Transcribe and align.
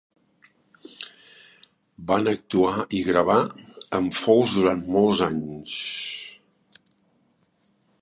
Van 2.13 2.31
actuar 2.33 2.73
i 3.01 3.03
gravar 3.11 3.37
amb 4.01 4.19
Folds 4.25 4.59
durant 4.59 4.85
molts 4.99 5.25
anys. 5.31 5.79